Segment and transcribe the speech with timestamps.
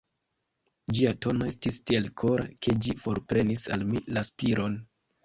[0.99, 4.81] Ĝia tono estis tiel kora, ke ĝi forprenis al mi la spiron.